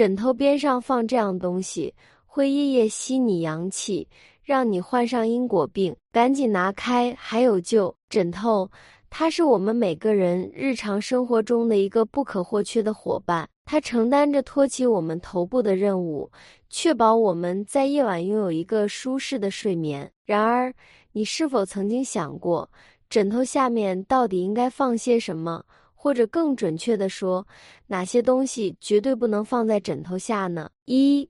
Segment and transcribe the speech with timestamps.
[0.00, 1.94] 枕头边上放这样东西，
[2.24, 4.08] 会夜夜吸你阳气，
[4.42, 5.94] 让你患上因果病。
[6.10, 7.94] 赶紧拿开，还有救！
[8.08, 8.70] 枕头，
[9.10, 16.30] 它是我们每个人日常生活中的一个不可或缺的伙伴，它承担着托起我们头部的任务，
[16.70, 20.10] 确保我们在夜晚拥有一个舒适的睡眠。
[20.24, 20.72] 然而，
[21.12, 22.70] 你是否曾经想过，
[23.10, 25.62] 枕头下面到底应该放些什么？
[26.02, 27.46] 或者更准确的说，
[27.88, 30.70] 哪些东西绝对不能放在枕头下呢？
[30.86, 31.28] 一、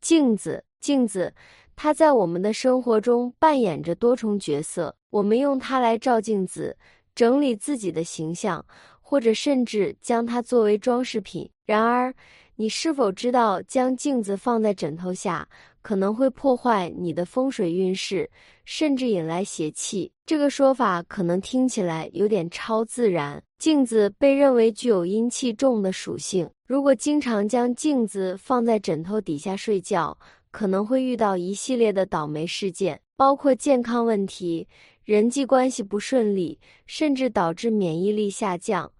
[0.00, 0.64] 镜子。
[0.80, 1.34] 镜子，
[1.74, 4.94] 它在我们的生活中扮演着多重角色。
[5.10, 6.76] 我们用它来照镜子，
[7.16, 8.64] 整理自己的形象，
[9.00, 11.50] 或者甚至将它作为装饰品。
[11.66, 12.14] 然而，
[12.54, 15.48] 你是否知道，将镜子放在枕头下，
[15.82, 18.30] 可能会破坏你的风水运势，
[18.64, 20.10] 甚至引来邪气？
[20.24, 23.42] 这个说法可能听起来有点超自然。
[23.58, 30.16] 镜子被认为具有阴气重的属性，如果经常将镜子放在枕头底下睡觉，
[30.50, 34.66] 可能会遇到一系列的倒霉事件，包括健康问题、
[35.04, 38.90] 人际关系不顺利，甚至导致免疫力下降，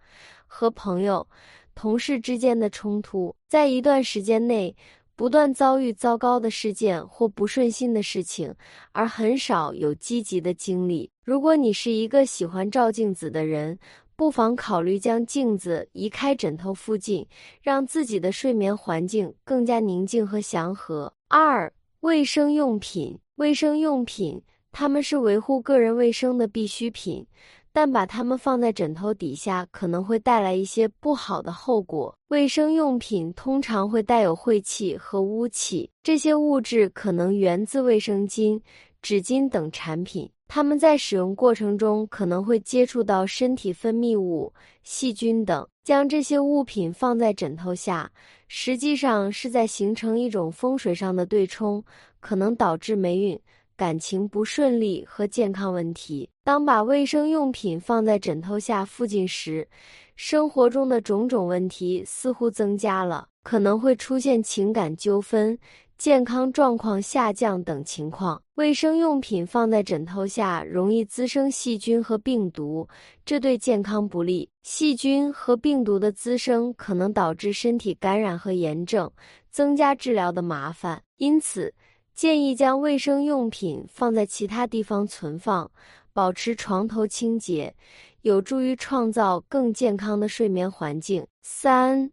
[0.47, 1.27] 和朋友。
[1.75, 4.77] 同事之间的冲突，在一段时间内
[5.15, 8.55] 不断遭遇糟糕的事件或不顺心的事情，
[8.93, 11.11] 而很少有积极的经历。
[11.25, 13.79] 如果你是一个喜欢照镜子的人，
[14.17, 17.27] 不妨考虑将镜子移开枕头附近，
[17.61, 21.13] 让自己的睡眠环境更加宁静和祥和。
[21.29, 27.27] 二、卫生用品，卫生用品，它们是维护个人卫生的必需品。
[27.73, 32.15] 但把它们放在枕头底下可能会带来一些不好的后果。
[32.29, 38.61] 卫生用品通常会带有晦气和污气，这些物质可能源自卫生巾、
[39.01, 40.31] 纸巾等产品。
[40.49, 45.67] 它们在使用过程中可能会接触到身体分泌物、细菌等。
[45.83, 48.09] 将这些物品放在枕头下，
[48.47, 51.83] 实际上是在形成一种风水上的对冲，
[52.21, 53.41] 可能导致霉运。
[53.75, 56.29] 感情不顺利和健康问题。
[56.45, 59.69] 当把卫生用品放在枕头下附近时，
[60.17, 65.57] 生活中的种种问题似乎增加了，可能会出现情感纠纷、
[65.97, 68.43] 健康状况下降等情况。
[68.57, 72.89] 卫生用品放在枕头下容易滋生细菌和病毒，
[73.25, 74.51] 这对健康不利。
[74.65, 79.09] 细菌和病毒的滋生可能导致身体感染和炎症，
[79.49, 81.01] 增加治疗的麻烦。
[81.19, 81.73] 因此。
[82.15, 85.69] 建议将卫生用品放在其他地方存放，
[86.13, 87.75] 保持床头清洁，
[88.23, 91.27] 有助于创造更健康的睡眠环境。
[91.43, 92.13] 三、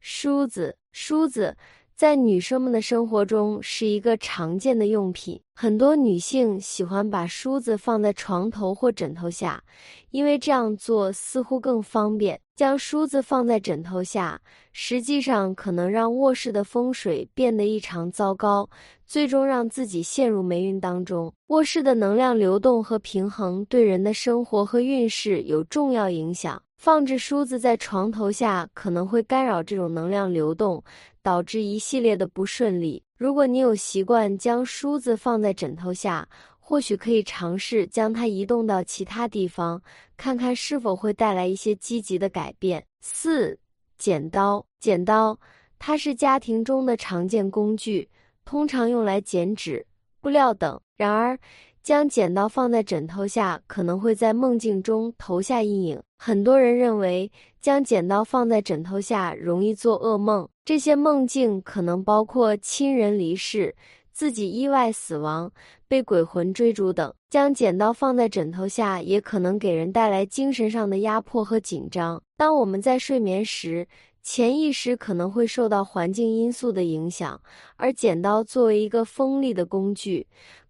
[0.00, 1.56] 梳子，梳子。
[1.98, 9.64] 在女生们的生活中是一个常见的用品，很多女性喜欢把梳子放在床头或枕头下，
[10.12, 12.40] 因为这样做似乎更方便。
[12.54, 14.40] 将梳子放在枕头下，
[14.72, 18.70] 实际上可能让卧室的风水变得异常糟糕，
[19.04, 21.32] 最终让自己陷入霉运当中。
[21.48, 26.62] 卧室的能量流动和平衡对人的生活和运势有重要影响。
[26.78, 30.82] 放置梳子在床头下可能会干扰这种能量流动，
[31.22, 33.02] 导致一系列的不顺利。
[33.16, 36.28] 如果你有习惯将梳子放在枕头下，
[36.60, 39.82] 或许可以尝试将它移动到其他地方，
[40.16, 42.84] 看看是否会带来一些积极的改变。
[43.00, 43.58] 四、
[43.98, 45.36] 剪刀，剪刀，
[45.80, 48.08] 它是家庭中的常见工具，
[48.44, 49.84] 通常用来剪纸、
[50.20, 50.80] 布料等。
[50.96, 51.38] 然而，
[51.88, 55.98] 将剪刀放在枕头下，可能会在梦境中投下阴影。
[56.18, 57.32] 很多人认为，
[57.62, 63.74] 将剪刀放在枕头下容易做噩梦，这些梦境可能包括亲人离世、
[64.12, 65.50] 自己意外死亡、
[65.88, 67.10] 被鬼魂追逐等。
[67.30, 72.22] 将剪刀放在枕头下，也可能给人带来精神上的压迫和紧张。
[72.36, 73.88] 当我们在睡眠时，
[74.22, 77.40] 潜意识可能会受到环境因素的影响，
[77.76, 80.26] 而剪刀作为一个锋利的工具，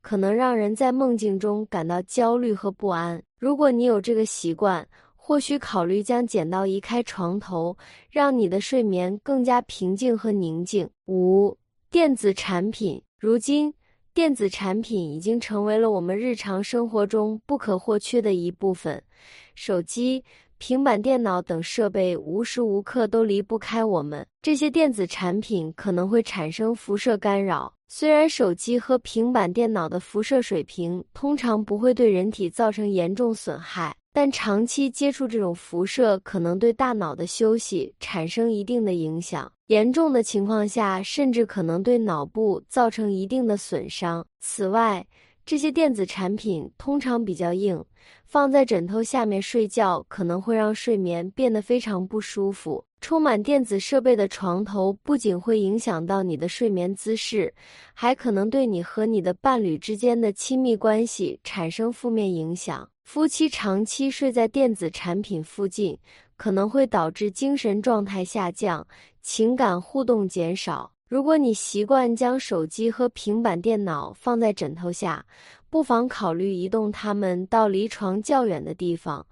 [0.09, 3.23] 可能让人在梦境中感到焦虑和不安。
[3.39, 7.77] 如果你有这个习惯，或许考虑将剪刀移开床头，
[8.11, 10.89] 让你的睡眠更加平静和宁静。
[11.09, 11.55] 五、
[11.91, 13.75] 电子产品，如今
[14.15, 19.03] 电子产品已经成为了我们日常生活中不可或缺的一部分，
[19.55, 20.25] 手机。
[20.59, 24.27] 平板电脑等设备无时无刻都离不开我们。
[24.43, 27.73] 这些电子产品可能会产生辐射干扰。
[27.89, 39.51] 虽然手机和平板电脑的辐射水平通常不会对人体造成严重损害，但长期接触这种辐射可能对大脑的休息产生一定的影响。
[39.69, 44.25] 严重的情况下，甚至可能对脑部造成一定的损伤。
[44.41, 45.07] 此外，
[45.49, 47.83] 这些电子产品通常比较硬。
[48.27, 52.85] 放在枕头下面睡觉可能会让睡眠变得非常不舒服。
[53.01, 57.55] 充满电子设备的床头不仅会影响到你的睡眠姿势，
[57.95, 62.87] 还可能对你和你的伴侣之间的亲密关系产生负面影响。
[63.05, 65.99] 夫妻长期睡在电子产品附近，
[66.37, 68.87] 可能会导致精神状态下降，
[69.23, 70.93] 情感互动减少。
[71.09, 75.25] 如果你习惯将手机和平板电脑放在枕头下，
[75.71, 79.27] 不妨考虑移动它们到离床较远的地方，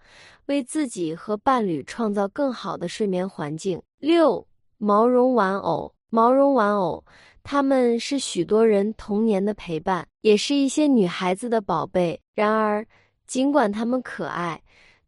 [0.46, 3.78] 为自己和伴侣创造更好的睡眠环境。
[3.98, 4.46] 六、
[4.78, 7.04] 毛绒玩偶，毛绒玩偶，
[7.42, 12.18] 它们是许多人童年的陪伴，也是一些女孩子的宝贝。
[12.34, 12.86] 然而，
[13.26, 14.58] 尽管它们可爱，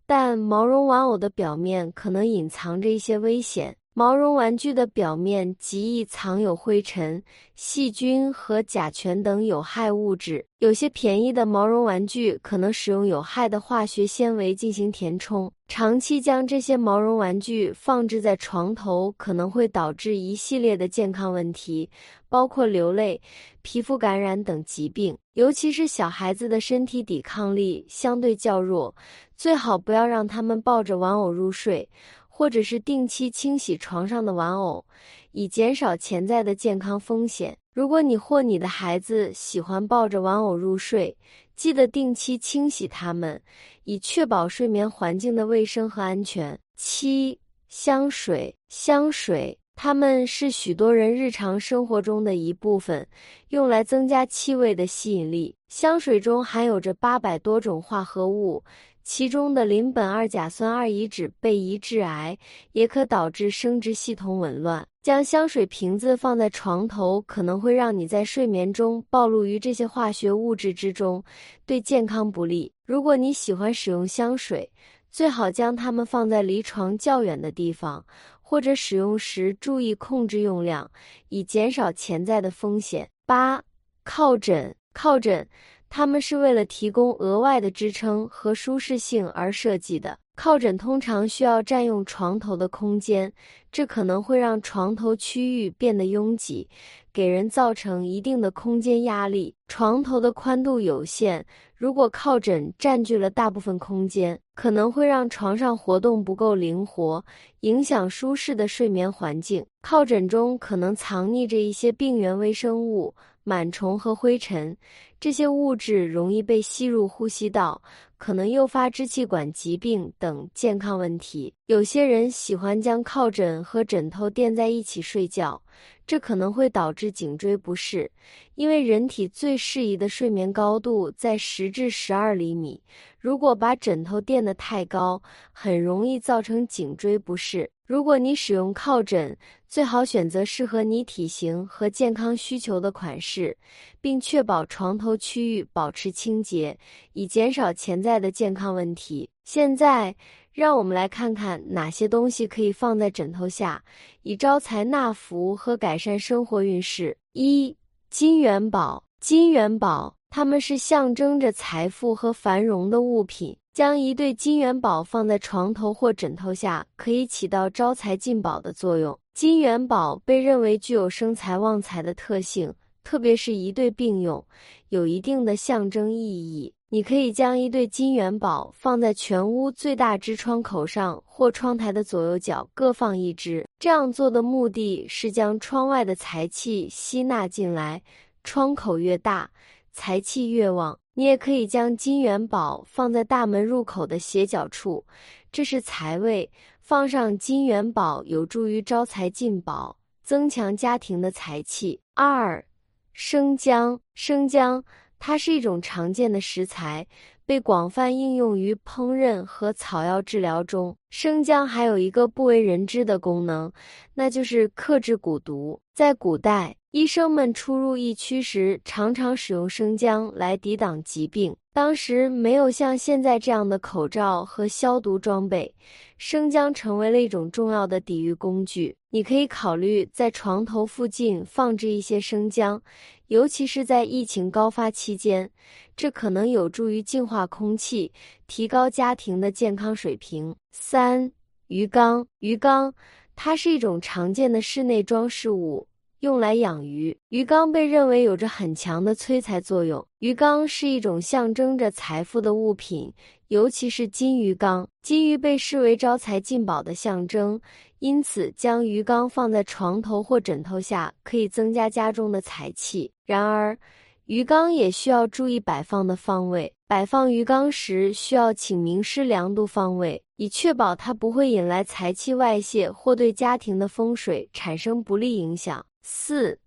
[0.04, 3.74] 但毛绒玩偶的表面可能隐藏着一些危险。
[3.98, 7.20] 毛绒玩具的表面极易藏有灰尘、
[7.56, 10.46] 细菌和甲醛等有害物质。
[10.60, 15.52] 有些便宜的毛绒玩具可能使用有害的化学纤维进行填充。
[15.66, 21.90] 长期将这些毛绒玩具放置在床头，可能会导致一系列的健康问题，
[22.28, 23.20] 包括流泪、
[23.62, 25.18] 皮肤感染等疾病。
[25.34, 28.94] 尤其是小孩子的身体抵抗力相对较弱，
[29.36, 31.88] 最好不要让他们抱着玩偶入睡。
[32.38, 34.84] 或者是定期清洗床上的玩偶，
[35.32, 37.58] 以减少潜在的健康风险。
[37.74, 41.16] 如果你或你的孩子喜欢抱着玩偶入睡，
[41.56, 43.42] 记得定期清洗它们，
[43.82, 46.56] 以确保睡眠环境的卫生和安全。
[46.76, 47.36] 七、
[47.68, 53.04] 香水，香水，它们是许多人日常生活中的一部分，
[53.48, 55.56] 用来增加气味的吸引力。
[55.68, 58.62] 香水中含有着八百多种化合物。
[59.08, 62.36] 其中的邻苯二甲酸二乙酯被移致癌，
[62.72, 64.86] 也可导致生殖系统紊乱。
[65.02, 71.24] 将香水瓶子放在床头，可能会让你在睡眠中暴露于这些化学物质之中，
[71.64, 72.70] 对健康不利。
[72.84, 74.70] 如果你喜欢使用香水，
[75.10, 78.04] 最好将它们放在离床较远的地方，
[78.42, 80.88] 或者使用时注意控制用量，
[81.30, 83.08] 以减少潜在的风险。
[83.24, 83.64] 八、
[84.04, 85.48] 靠枕，靠枕。
[85.90, 90.18] 它们是为了提供额外的支撑和舒适性而设计的。
[90.36, 93.32] 靠枕通常需要占用床头的空间，
[93.72, 96.68] 这可能会让床头区域变得拥挤，
[97.12, 99.52] 给人造成一定的空间压力。
[99.66, 101.44] 床头的宽度有限，
[101.74, 107.24] 如果靠枕占据了大部分空间，可能会让床上活动不够灵活，
[107.62, 109.66] 影响舒适的睡眠环境。
[109.82, 113.12] 靠枕中可能藏匿着一些病原微生物。
[113.44, 114.76] 螨虫和灰尘，
[115.20, 117.82] 这些物质容易被吸入呼吸道，
[118.18, 121.52] 可能诱发支气管疾病等健康问题。
[121.66, 125.60] 有些人喜欢将靠枕和枕头垫在一起睡觉，
[126.06, 128.08] 这可能会导致颈椎不适，
[128.54, 132.80] 因为人体最适宜的睡眠高度在十至十二厘米。
[133.18, 137.68] 如果把枕头垫得太高，很容易造成颈椎不适。
[137.84, 139.36] 如果你使用靠枕，
[139.68, 143.54] 最好选择适合你体型和健康需求的款式，
[144.00, 146.76] 并确保床头区域保持清洁，
[147.12, 149.28] 以减少潜在的健康问题。
[149.44, 150.16] 现在，
[150.52, 153.82] 让我们来看看哪些东西可以放在枕头下，
[154.22, 157.14] 以招财纳福和改善生活运势。
[157.34, 157.76] 一、
[158.08, 163.54] 金元宝，金元宝，它们是象征着财富和繁荣的物品。
[163.74, 169.16] 将一对金元宝放在床头或枕头下，可以起到招财进宝的作用。
[169.38, 172.74] 金元宝被认为具有生财旺财的特性，
[173.04, 174.44] 特别是一对并用，
[174.88, 176.74] 有一定的象征意义。
[176.88, 183.64] 你可以将一对金元宝放在全屋最大支窗口上，或窗台的左右角各放一只。
[183.78, 188.02] 这样做的目的是将窗外的财气吸纳进来，
[188.42, 189.48] 窗口越大，
[189.92, 190.98] 财气越旺。
[191.14, 195.04] 你也可以将金元宝放在大门入口的斜角处，
[195.50, 196.50] 这是财位。
[196.80, 202.00] 放上金元宝有助于招财进宝，增强家庭的财气。
[202.14, 202.64] 二，
[203.12, 204.82] 生姜，生姜
[205.18, 207.06] 它是一种常见的食材，
[207.44, 210.96] 被广泛应用于烹饪和草药治疗中。
[211.10, 213.70] 生姜还有一个不为人知的功能，
[214.14, 215.80] 那就是克制蛊毒。
[215.94, 216.74] 在古代。
[216.98, 221.56] 医生们出入疫区时，常常使用生姜来抵挡疾病。
[221.72, 225.72] 当时没有像现在这样的口罩和消毒装备，
[226.16, 228.96] 生姜成为了一种重要的抵御工具。
[229.10, 232.82] 你可以考虑在床头附近放置一些生姜，
[233.28, 235.48] 尤其是在疫情高发期间，
[235.96, 238.12] 这可能有助于净化空气，
[238.48, 240.52] 提高家庭的健康水平。
[240.72, 241.30] 三、
[241.68, 242.92] 鱼缸，鱼缸，
[243.36, 245.86] 它是一种常见的室内装饰物。
[246.20, 247.16] 用来养鱼。
[247.28, 250.04] 鱼缸被认为有着很强的催财作用。
[250.18, 253.12] 鱼缸是一种象征着财富的物品，
[253.46, 254.88] 尤其是金鱼缸。
[255.00, 257.60] 金鱼被视为招财进宝的象征，
[258.00, 263.12] 因此将鱼缸放在床头或枕头下，可以增加家中的财气。
[263.24, 263.78] 然而，
[264.24, 266.74] 鱼缸也需要注意摆放的方位。
[266.88, 275.84] 摆放鱼缸时，需要请名师量度方位，以确保它不会引来财气外泄或对家庭的风水产生不利影响。
[276.10, 276.58] 四。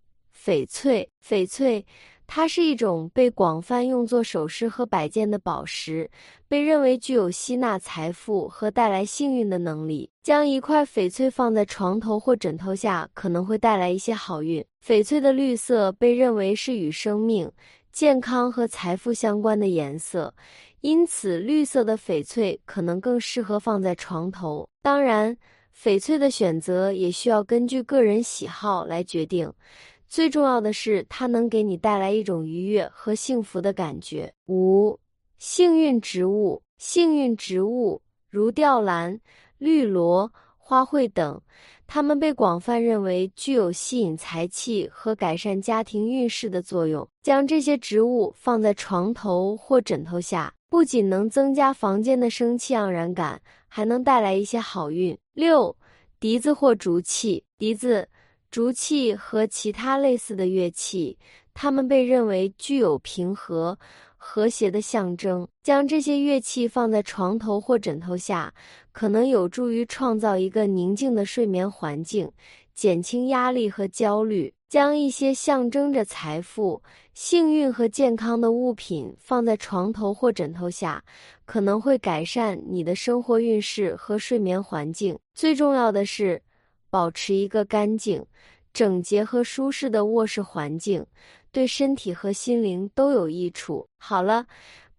[0.43, 1.85] 翡翠，翡翠，
[2.25, 6.09] 它是一种被广泛用作首饰和摆件的宝石，
[6.47, 10.09] 被认为具有吸纳财富和带来幸运的能力。
[10.23, 14.65] 将一块翡翠放在床头或枕头下，可能会带来一些好运。
[14.83, 17.51] 翡翠的绿色被认为是与生命、
[17.91, 20.33] 健康和财富相关的颜色，
[20.79, 24.67] 因此绿色的翡翠可能更适合放在床头。
[24.81, 25.37] 当然，
[25.81, 29.51] 翡翠的选择也需要根据个人喜好来决定。
[30.07, 34.31] 最重要的是，它能给你带来一种愉悦和幸福的感觉。
[34.45, 34.99] 五、
[35.39, 39.19] 幸运植物，幸运植物如吊兰、
[39.57, 41.41] 绿萝、花卉等，
[41.87, 47.09] 它们被广泛认为具有吸引财气和改善家庭运势的作用。
[47.23, 55.17] 将这些植物放在床头或枕头下，不仅能增加房间的生气盎然感，还能带来一些好运。
[55.33, 55.75] 六、
[56.17, 58.07] 笛子或竹器，笛子。
[58.49, 61.17] 竹器和其他类似的乐器，
[61.53, 63.77] 它们被认为具有平和、
[64.15, 65.45] 和谐的象征。
[65.61, 68.53] 将这些乐器放在床头或枕头下，
[68.93, 72.31] 可能有助于创造一个宁静的睡眠环境，
[72.73, 74.53] 减轻压力和焦虑。
[74.71, 76.81] 将一些象征着财富、
[77.13, 81.03] 幸运和健康的物品放在床头或枕头下，
[81.43, 85.19] 可能会改善你的生活运势和睡眠环境。
[85.33, 86.41] 最重要的是。
[86.89, 88.25] 保持一个干净、
[88.73, 91.05] 整洁和舒适的卧室环境，
[91.49, 93.87] 对身体和心灵都有益处。
[93.97, 94.45] 好了，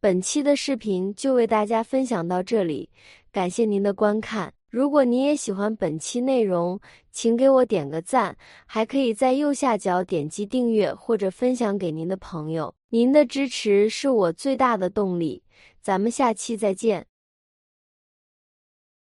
[0.00, 2.88] 本期的视频就为大家分享到这里，
[3.31, 4.55] 感谢您的观看。
[4.73, 12.75] 如果您也喜欢本期内容，请给我点个赞，还可以在右下角点击订阅或者分享给您的朋友。
[12.88, 15.43] 您的支持是我最大的动力。
[15.83, 17.12] 咱们下期再见。